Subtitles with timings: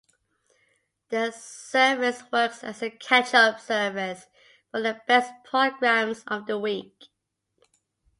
[1.09, 4.25] The service works as a catch-up service
[4.71, 7.09] for the best programmes of the week.